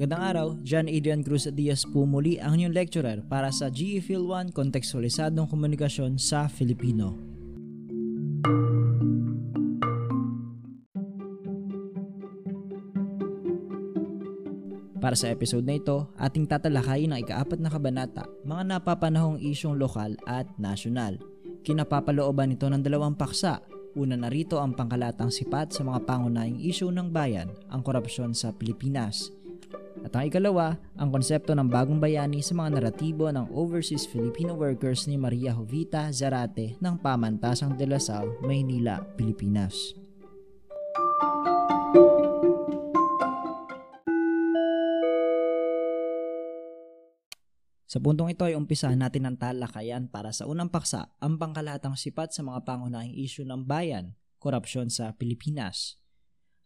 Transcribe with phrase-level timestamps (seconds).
[0.00, 4.24] Magandang araw, John Adrian Cruz Diaz po muli ang inyong lecturer para sa GE Phil
[4.24, 7.20] 1 Kontekstualisadong Komunikasyon sa Filipino.
[15.04, 20.16] Para sa episode na ito, ating tatalakayin ang ikaapat na kabanata, mga napapanahong isyong lokal
[20.24, 21.20] at nasyonal.
[21.60, 23.60] Kinapapalooban nito ng dalawang paksa.
[23.98, 28.54] Una na rito ang pangkalatang sipat sa mga pangunahing isyu ng bayan, ang korupsyon sa
[28.54, 29.34] Pilipinas.
[30.06, 35.10] At ang ikalawa, ang konsepto ng bagong bayani sa mga naratibo ng overseas Filipino workers
[35.10, 39.98] ni Maria Jovita Zarate ng Pamantasang de la Salle, Maynila, Pilipinas.
[47.90, 52.30] Sa puntong ito ay umpisahan natin ang talakayan para sa unang paksa, ang pangkalatang sipat
[52.30, 55.98] sa mga pangunahing isyu ng bayan, korupsyon sa Pilipinas.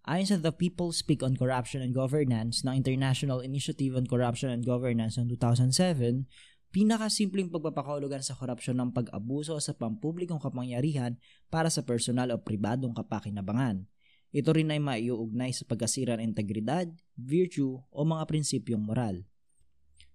[0.05, 4.69] Ayon sa The People Speak on Corruption and Governance ng International Initiative on Corruption and
[4.69, 6.28] Governance ng 2007,
[6.69, 11.16] pinakasimpleng pagpapakahulugan sa korupsyon ng pag-abuso sa pampublikong kapangyarihan
[11.48, 13.88] para sa personal o pribadong kapakinabangan.
[14.28, 19.25] Ito rin ay maiuugnay sa pagkasira ng integridad, virtue o mga prinsipyong moral.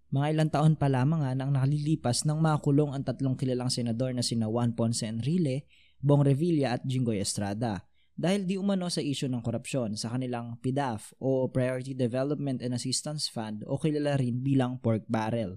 [0.10, 4.50] Mga ilang taon pa lamang nang nakalilipas nang makulong ang tatlong kilalang senador na sina
[4.50, 5.70] Juan Ponce Enrile,
[6.02, 7.86] Bong Revilla at Jinggoy Estrada
[8.20, 13.32] dahil di umano sa isyo ng korupsyon sa kanilang PDAF o Priority Development and Assistance
[13.32, 15.56] Fund o kilala rin bilang pork barrel.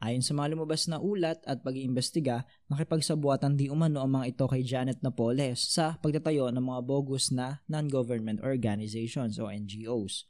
[0.00, 4.64] Ayon sa mga lumabas na ulat at pag-iimbestiga, nakipagsabuatan di umano ang mga ito kay
[4.64, 10.24] Janet Napoles sa pagtatayo ng mga bogus na non-government organizations o NGOs.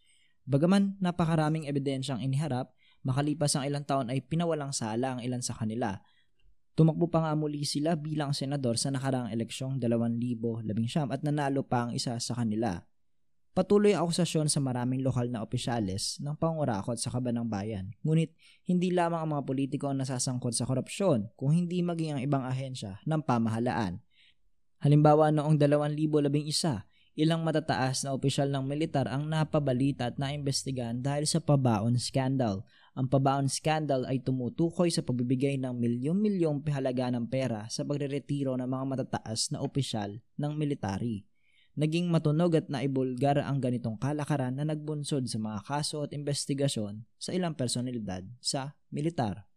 [0.45, 6.00] Bagaman napakaraming ebidensyang iniharap, makalipas ang ilang taon ay pinawalang sala ang ilan sa kanila
[6.74, 10.66] Tumakbo pa nga muli sila bilang senador sa nakaraang eleksyong 2019
[11.06, 12.83] at nanalo pa ang isa sa kanila.
[13.55, 17.94] Patuloy ang akusasyon sa maraming lokal na opisyales ng pangurakot sa kabanang bayan.
[18.02, 18.34] Ngunit
[18.66, 22.98] hindi lamang ang mga politiko ang nasasangkot sa korupsyon kung hindi maging ang ibang ahensya
[23.06, 24.02] ng pamahalaan.
[24.83, 26.83] Halimbawa noong 2011,
[27.14, 33.11] ilang matataas na opisyal ng militar ang napabalita at naimbestigahan dahil sa pabaon scandal ang
[33.11, 38.85] pabaon scandal ay tumutukoy sa pagbibigay ng milyong-milyong pihalaga ng pera sa pagreretiro ng mga
[38.86, 41.27] matataas na opisyal ng military.
[41.74, 47.35] Naging matunog at naibulgar ang ganitong kalakaran na nagbunsod sa mga kaso at investigasyon sa
[47.35, 49.51] ilang personalidad sa militar.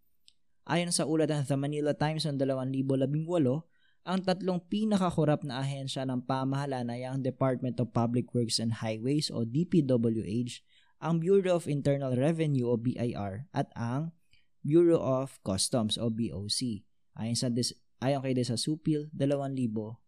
[0.65, 3.76] Ayon sa ulat ng The Manila Times noong 2018,
[4.07, 9.27] ang tatlong pinakakurap na ahensya ng pamahalaan ay ang Department of Public Works and Highways
[9.27, 10.63] o DPWH
[11.03, 14.15] ang Bureau of Internal Revenue o BIR at ang
[14.63, 16.87] Bureau of Customs o BOC.
[17.19, 20.07] Ayon, sa dis- ayon kay Desa Supil, 2018.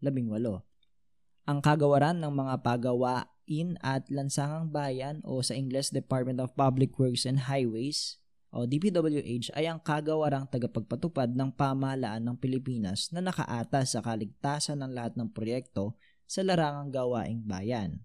[1.49, 7.27] Ang kagawaran ng mga pagawain at lansangang bayan o sa English Department of Public Works
[7.27, 8.18] and Highways
[8.49, 14.91] o DPWH ay ang kagawarang tagapagpatupad ng pamahalaan ng Pilipinas na nakaatas sa kaligtasan ng
[14.93, 15.93] lahat ng proyekto
[16.25, 18.01] sa larangang gawaing bayan.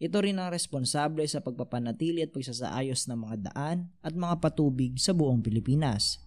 [0.00, 5.12] Ito rin ang responsable sa pagpapanatili at pagsasaayos ng mga daan at mga patubig sa
[5.12, 6.22] buong Pilipinas.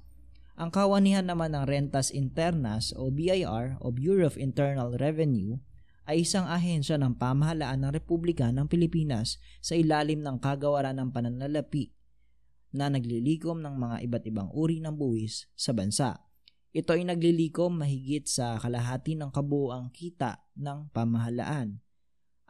[0.53, 5.57] Ang kawanihan naman ng Rentas Internas o BIR o Bureau of Internal Revenue
[6.05, 11.89] ay isang ahensya ng pamahalaan ng Republika ng Pilipinas sa ilalim ng kagawaran ng pananalapi
[12.73, 16.19] na naglilikom ng mga iba't ibang uri ng buwis sa bansa.
[16.73, 21.83] Ito ay naglilikom mahigit sa kalahati ng kabuuang kita ng pamahalaan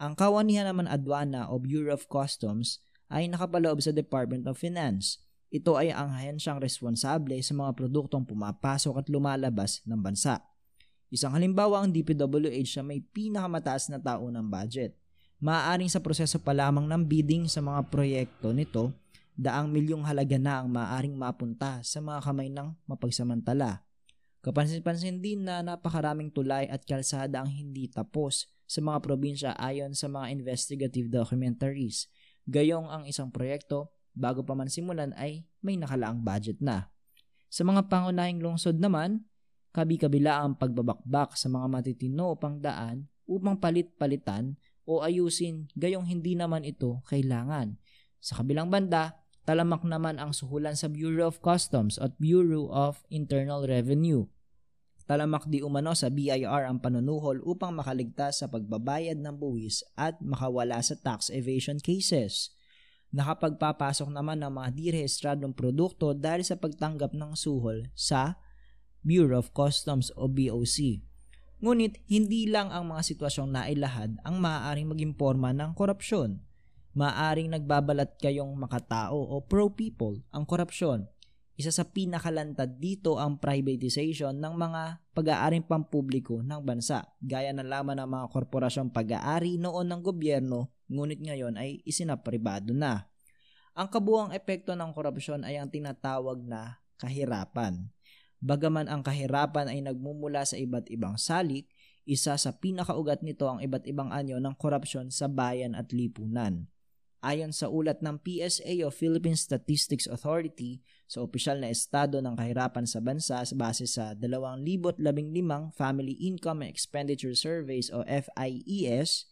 [0.04, 5.22] ang kawanihan naman adwana o Bureau of Customs ay nakapaloob sa Department of Finance.
[5.54, 10.42] Ito ay ang ahensyang responsable sa mga produktong pumapasok at lumalabas ng bansa.
[11.08, 14.98] Isang halimbawa ang DPWH na may pinakamataas na taunang budget.
[15.40, 18.92] Maaaring sa proseso pa lamang ng bidding sa mga proyekto nito,
[19.34, 23.82] daang milyong halaga na ang maaaring mapunta sa mga kamay ng mapagsamantala.
[24.44, 30.12] Kapansin-pansin din na napakaraming tulay at kalsada ang hindi tapos sa mga probinsya ayon sa
[30.12, 32.12] mga investigative documentaries.
[32.44, 36.92] Gayong ang isang proyekto, bago pa man simulan ay may nakalaang budget na.
[37.48, 39.24] Sa mga pangunahing lungsod naman,
[39.74, 46.68] kabi-kabila ang pagbabakbak sa mga matitino pang daan upang palit-palitan o ayusin gayong hindi naman
[46.68, 47.80] ito kailangan.
[48.20, 53.64] Sa kabilang banda, talamak naman ang suhulan sa Bureau of Customs at Bureau of Internal
[53.64, 54.28] Revenue
[55.04, 60.80] Talamak di umano sa BIR ang panunuhol upang makaligtas sa pagbabayad ng buwis at makawala
[60.80, 62.56] sa tax evasion cases.
[63.12, 68.40] Nakapagpapasok naman ng mga direhistradong produkto dahil sa pagtanggap ng suhol sa
[69.04, 71.04] Bureau of Customs o BOC.
[71.60, 76.40] Ngunit hindi lang ang mga sitwasyong nailahad ang maaaring maging forma ng korupsyon.
[76.94, 81.10] Maaaring nagbabalat kayong makatao o pro-people ang korupsyon.
[81.58, 88.02] Isa sa pinakalantad dito ang privatization ng mga pag-aaring pampubliko ng bansa, gaya ng laman
[88.02, 93.10] ng mga korporasyong pag-aari noon ng gobyerno, ngunit ngayon ay isinapribado na.
[93.74, 97.90] Ang kabuang epekto ng korupsyon ay ang tinatawag na kahirapan.
[98.38, 101.70] Bagaman ang kahirapan ay nagmumula sa iba't ibang salik,
[102.06, 106.70] isa sa pinakaugat nito ang iba't ibang anyo ng korupsyon sa bayan at lipunan.
[107.24, 112.84] Ayon sa ulat ng PSA o Philippine Statistics Authority sa opisyal na estado ng kahirapan
[112.84, 115.00] sa bansa base sa 2015
[115.72, 119.32] Family Income and Expenditure Surveys o FIES,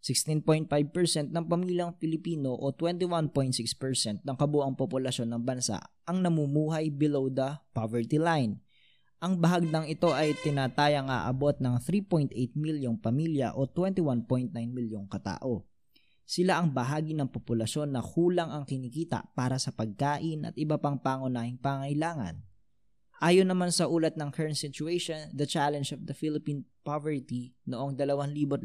[0.00, 5.76] 16.5% ng pamilyang Pilipino o 21.6% ng kabuang populasyon ng bansa
[6.08, 8.64] ang namumuhay below the poverty line.
[9.20, 15.68] Ang bahagdang ito ay tinatayang aabot ng 3.8 milyong pamilya o 21.9 milyong katao.
[16.30, 21.02] Sila ang bahagi ng populasyon na kulang ang kinikita para sa pagkain at iba pang
[21.02, 22.46] pangunahing pangailangan.
[23.18, 28.62] Ayon naman sa ulat ng current situation, the challenge of the Philippine poverty noong 2017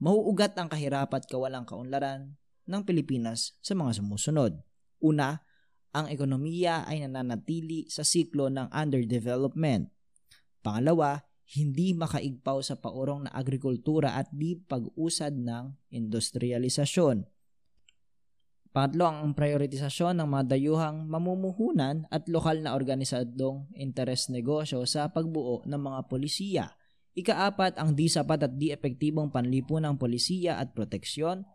[0.00, 4.56] mauugat ang kahirapan at kawalang kaunlaran ng Pilipinas sa mga sumusunod.
[5.04, 5.44] Una,
[5.92, 9.92] ang ekonomiya ay nananatili sa siklo ng underdevelopment.
[10.64, 11.20] Pangalawa,
[11.54, 17.22] hindi makaigpaw sa paurong na agrikultura at di pag-usad ng industrialisasyon.
[18.74, 25.62] Pangatlo, ang prioritisasyon ng mga dayuhang mamumuhunan at lokal na organisadong interes negosyo sa pagbuo
[25.64, 26.66] ng mga polisiya–
[27.16, 31.48] Ikaapat, ang di sapat at di epektibong panlipunang polisiya at proteksyon.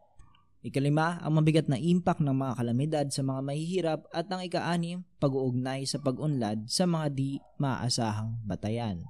[0.66, 5.86] Ikalima, ang mabigat na impact ng mga kalamidad sa mga mahihirap at ang ikaanim, pag-uugnay
[5.86, 9.06] sa pag-unlad sa mga di maaasahang batayan.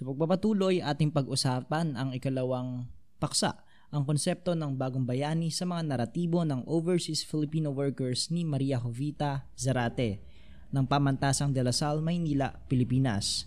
[0.00, 2.88] Sa pagpapatuloy, ating pag-usapan ang ikalawang
[3.20, 3.60] paksa,
[3.92, 9.44] ang konsepto ng bagong bayani sa mga naratibo ng overseas Filipino workers ni Maria Jovita
[9.52, 10.24] Zarate
[10.72, 13.44] ng Pamantasang de la Salle, Maynila, Pilipinas.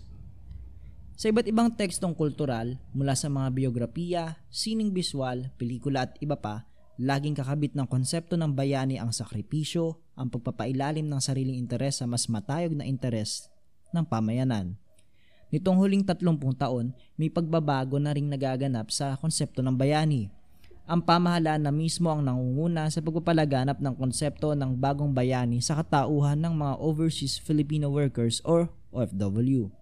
[1.18, 6.70] Sa iba't ibang tekstong kultural, mula sa mga biografiya, sining biswal, pelikula at iba pa,
[7.02, 12.30] laging kakabit ng konsepto ng bayani ang sakripisyo, ang pagpapailalim ng sariling interes sa mas
[12.30, 13.50] matayog na interes
[13.90, 14.78] ng pamayanan.
[15.54, 20.26] Nitong huling 30 taon, may pagbabago na ring nagaganap sa konsepto ng bayani
[20.84, 26.36] ang pamahalaan na mismo ang nangunguna sa pagpapalaganap ng konsepto ng bagong bayani sa katauhan
[26.36, 29.72] ng mga overseas Filipino workers or OFW.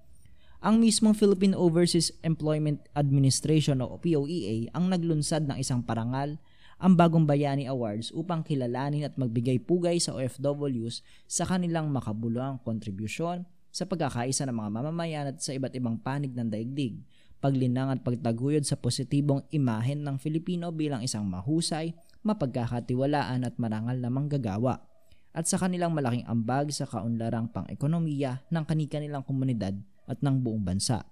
[0.63, 6.39] Ang mismong Philippine Overseas Employment Administration o POEA ang naglunsad ng isang parangal,
[6.79, 13.43] ang Bagong Bayani Awards upang kilalanin at magbigay pugay sa OFWs sa kanilang makabuluhang kontribusyon
[13.73, 17.01] sa pagkakaisa ng mga mamamayan at sa iba't ibang panig ng daigdig
[17.43, 21.91] paglinang at pagtaguyod sa positibong imahen ng Filipino bilang isang mahusay,
[22.23, 24.79] mapagkakatiwalaan at marangal na manggagawa
[25.35, 29.75] at sa kanilang malaking ambag sa kaunlarang pang-ekonomiya ng kanilang komunidad
[30.07, 31.03] at ng buong bansa.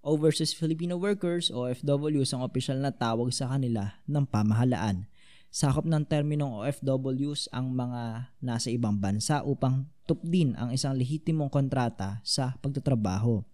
[0.00, 5.04] Overseas Filipino Workers o OFWs ang opisyal na tawag sa kanila ng pamahalaan.
[5.52, 12.24] Sakop ng terminong OFWs ang mga nasa ibang bansa upang tupdin ang isang lehitimong kontrata
[12.24, 13.44] sa pagtatrabaho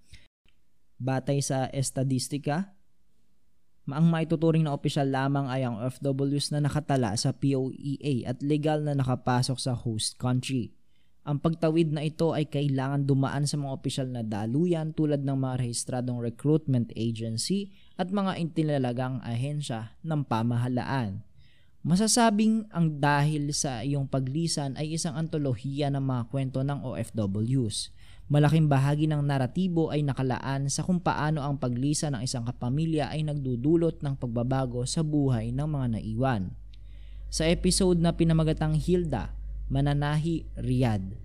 [1.05, 2.71] Batay sa estadistika,
[3.85, 8.97] ang maituturing na opisyal lamang ay ang OFWs na nakatala sa POEA at legal na
[8.97, 10.73] nakapasok sa host country.
[11.25, 15.61] Ang pagtawid na ito ay kailangan dumaan sa mga opisyal na daluyan tulad ng mga
[15.61, 21.25] rehistradong recruitment agency at mga intinalagang ahensya ng pamahalaan.
[21.85, 27.93] Masasabing ang dahil sa iyong paglisan ay isang antolohiya ng mga kwento ng OFWs.
[28.33, 33.29] Malaking bahagi ng naratibo ay nakalaan sa kung paano ang paglisa ng isang kapamilya ay
[33.29, 36.57] nagdudulot ng pagbabago sa buhay ng mga naiwan.
[37.29, 39.37] Sa episode na pinamagatang Hilda,
[39.69, 41.21] Mananahi, Riyadh,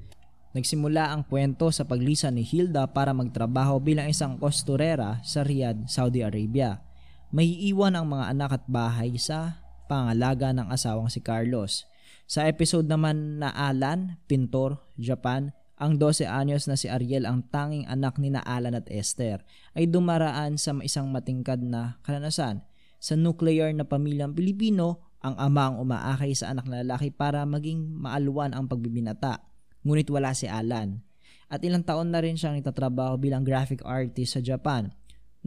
[0.50, 6.26] Nagsimula ang kwento sa paglisa ni Hilda para magtrabaho bilang isang kosturera sa Riyadh, Saudi
[6.26, 6.82] Arabia.
[7.30, 11.90] May iwan ang mga anak at bahay sa pangalaga ng asawang si Carlos.
[12.30, 15.50] Sa episode naman na Alan, Pintor, Japan,
[15.82, 19.42] ang 12 anyos na si Ariel ang tanging anak ni na Alan at Esther
[19.74, 22.62] ay dumaraan sa isang matingkad na karanasan.
[23.02, 27.96] Sa nuclear na pamilyang Pilipino, ang ama ang umaakay sa anak na lalaki para maging
[27.96, 29.40] maalwan ang pagbibinata.
[29.88, 31.00] Ngunit wala si Alan.
[31.48, 34.92] At ilang taon na rin siyang itatrabaho bilang graphic artist sa Japan.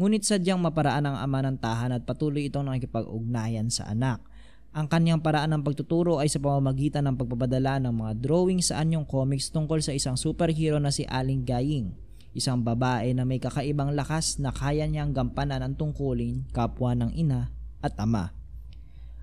[0.00, 4.24] Ngunit sadyang maparaan ang ama ng tahan at patuloy itong nakikipag-ugnayan sa anak.
[4.72, 9.04] Ang kanyang paraan ng pagtuturo ay sa pamamagitan ng pagpapadala ng mga drawing sa anyong
[9.04, 11.92] comics tungkol sa isang superhero na si Aling Gaying,
[12.32, 17.52] isang babae na may kakaibang lakas na kaya niyang gampanan ang tungkulin kapwa ng ina
[17.84, 18.32] at ama.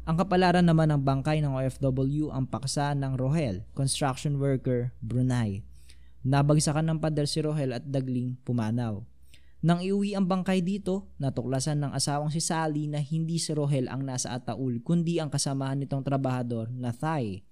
[0.05, 5.65] Ang kapalaran naman ng bangkay ng OFW ang paksa ng Rohel, construction worker, Brunei.
[6.21, 9.01] Nabagsakan ng pader si Rohel at dagling pumanaw.
[9.59, 14.07] Nang iuwi ang bangkay dito, natuklasan ng asawang si Sally na hindi si Rohel ang
[14.07, 17.43] nasa ataul kundi ang kasamahan nitong trabahador na Thai.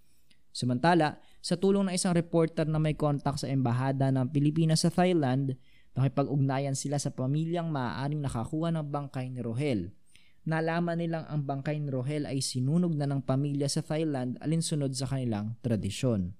[0.55, 5.59] Samantala, sa tulong ng isang reporter na may kontak sa embahada ng Pilipinas sa Thailand,
[5.99, 9.91] nakipag-ugnayan sila sa pamilyang maaaring nakakuha ng bangkay ni Rohel.
[10.47, 15.11] Nalaman nilang ang bangkay ni Rohel ay sinunog na ng pamilya sa Thailand alinsunod sa
[15.11, 16.31] kanilang tradisyon.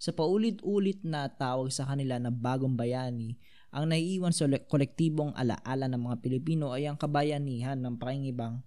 [0.00, 3.36] Sa paulit-ulit na tawag sa kanila na bagong bayani,
[3.70, 8.66] ang naiiwan sa kolektibong alaala ng mga Pilipino ay ang kabayanihan ng pakingibang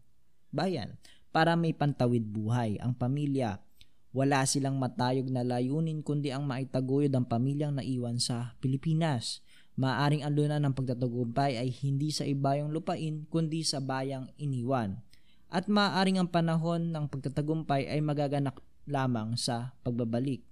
[0.55, 0.95] bayan
[1.35, 3.59] para may pantawid buhay ang pamilya.
[4.13, 9.41] Wala silang matayog na layunin kundi ang maitaguyod ang pamilyang naiwan sa Pilipinas.
[9.73, 15.01] Maaring ang luna ng pagtatagumpay ay hindi sa ibayong lupain kundi sa bayang iniwan.
[15.49, 20.45] At maaring ang panahon ng pagtatagumpay ay magaganap lamang sa pagbabalik.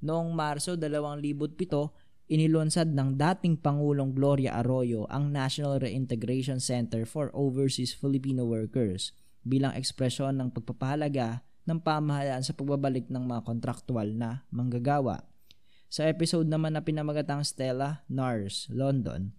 [0.00, 7.94] Noong Marso 2007, inilunsad ng dating Pangulong Gloria Arroyo ang National Reintegration Center for Overseas
[7.94, 9.14] Filipino Workers
[9.46, 15.22] bilang ekspresyon ng pagpapahalaga ng pamahalaan sa pagbabalik ng mga kontraktual na manggagawa.
[15.86, 19.30] Sa episode naman na pinamagatang Stella Nars, London,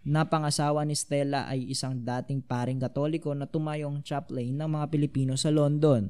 [0.00, 5.52] napangasawa ni Stella ay isang dating paring katoliko na tumayong chaplain ng mga Pilipino sa
[5.52, 6.08] London.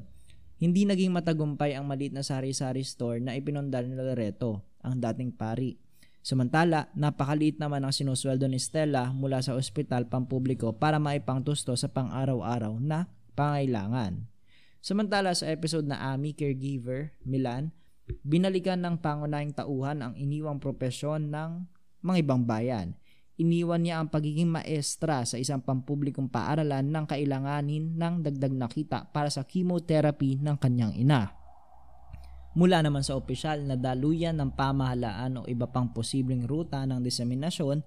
[0.63, 5.90] Hindi naging matagumpay ang maliit na sari-sari store na ipinundal ni Loreto, ang dating pari
[6.21, 12.77] Samantala, napakaliit naman ang sinusweldo ni Stella mula sa ospital pampubliko para maipangtusto sa pang-araw-araw
[12.77, 14.29] na pangailangan.
[14.85, 17.73] Samantala sa episode na Ami Caregiver, Milan,
[18.21, 21.65] binalikan ng pangunahing tauhan ang iniwang propesyon ng
[22.05, 22.93] mga ibang bayan.
[23.41, 29.09] Iniwan niya ang pagiging maestra sa isang pampublikong paaralan ng kailanganin ng dagdag na kita
[29.09, 31.40] para sa chemotherapy ng kanyang ina.
[32.51, 37.79] Mula naman sa opisyal na daluyan ng pamahalaan o iba pang posibleng ruta ng diseminasyon,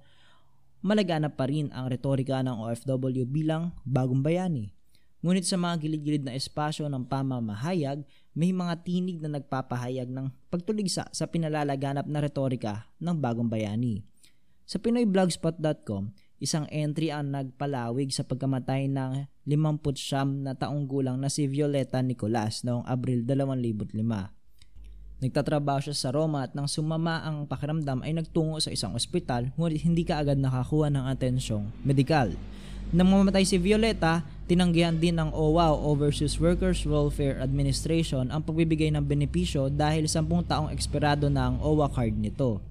[0.80, 4.72] malaganap pa rin ang retorika ng OFW bilang bagong bayani.
[5.20, 11.08] Ngunit sa mga gilid-gilid na espasyo ng pamamahayag, may mga tinig na nagpapahayag ng pagtuligsa
[11.12, 14.04] sa pinalalaganap na retorika ng bagong bayani.
[14.64, 21.48] Sa PinoyBlogspot.com, isang entry ang nagpalawig sa pagkamatay ng 59 na taong gulang na si
[21.48, 24.43] Violeta Nicolas noong Abril 2005.
[25.22, 29.86] Nagtatrabaho siya sa Roma at nang sumama ang pakiramdam ay nagtungo sa isang ospital ngunit
[29.86, 32.34] hindi kaagad nakakuha ng atensyong medikal.
[32.94, 38.92] Nang mamatay si Violeta, tinanggihan din ng OWA o Overseas Workers Welfare Administration ang pagbibigay
[38.92, 42.62] ng benepisyo dahil 10 taong eksperado na ang OWA card nito.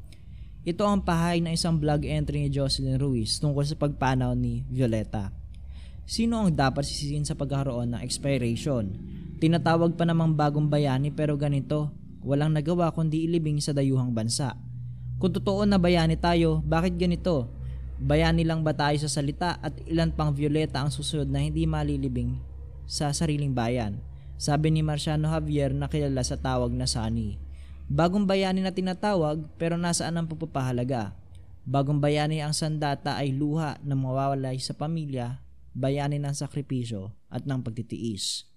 [0.64, 5.28] Ito ang pahay ng isang blog entry ni Jocelyn Ruiz tungkol sa pagpanaw ni Violeta.
[6.08, 8.96] Sino ang dapat sisisin sa pagkakaroon ng expiration?
[9.44, 11.92] Tinatawag pa namang bagong bayani pero ganito,
[12.24, 14.56] walang nagawa kundi ilibing sa dayuhang bansa.
[15.20, 17.52] Kung totoo na bayani tayo, bakit ganito?
[18.04, 22.36] Bayani lang ba tayo sa salita at ilan pang violeta ang susunod na hindi malilibing
[22.84, 24.02] sa sariling bayan?
[24.36, 27.40] Sabi ni Marciano Javier na kilala sa tawag na Sani.
[27.88, 31.16] Bagong bayani na tinatawag pero nasaan ang pagpapahalaga?
[31.64, 35.40] Bagong bayani ang sandata ay luha na mawawalay sa pamilya,
[35.72, 38.52] bayani ng sakripisyo at ng pagtitiis.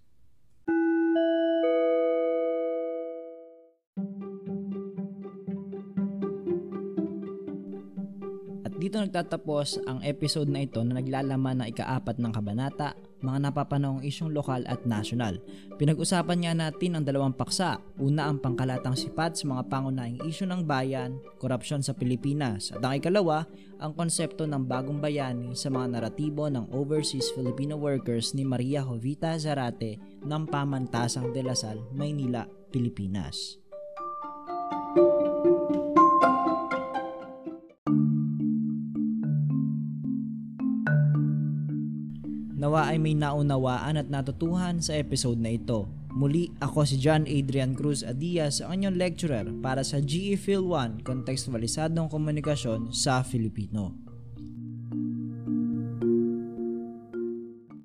[8.77, 12.93] Dito nagtatapos ang episode na ito na naglalaman ng ikaapat ng kabanata,
[13.25, 15.41] mga napapanahong isyong lokal at nasyonal.
[15.81, 17.81] Pinag-usapan nga natin ang dalawang paksa.
[17.97, 22.69] Una ang pangkalatang sipat sa mga pangunahing isyu ng bayan, korupsyon sa Pilipinas.
[22.77, 23.49] At ang ikalawa,
[23.81, 29.41] ang konsepto ng bagong bayani sa mga naratibo ng overseas Filipino workers ni Maria Jovita
[29.41, 33.66] Zarate ng Pamantasang de la Salle, Maynila, Pilipinas.
[43.07, 45.87] May naunawaan at natutuhan sa episode na ito.
[46.11, 51.07] Muli, ako si John Adrian Cruz Adias, ang inyong lecturer para sa GE Phil 1
[51.07, 54.06] Kontekstualisadong Komunikasyon sa Filipino.